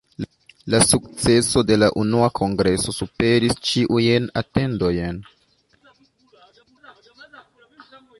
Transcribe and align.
La 0.73 0.77
sukceso 0.91 1.61
de 1.71 1.75
la 1.81 1.89
unua 2.03 2.29
kongreso 2.39 2.93
superis 3.01 3.53
ĉiujn 3.69 4.25
atendojn. 4.41 5.21